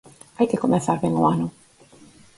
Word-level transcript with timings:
Hai 0.37 0.47
que 0.49 0.61
comezar 0.63 0.97
ben 1.03 1.13
o 1.21 1.23
ano. 1.35 1.47